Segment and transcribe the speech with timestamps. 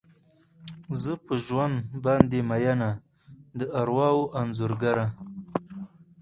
[1.01, 2.91] زه په ژوند باندې میینه،
[3.59, 5.05] د ارواوو انځورګره